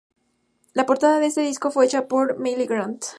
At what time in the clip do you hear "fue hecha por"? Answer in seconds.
1.69-2.39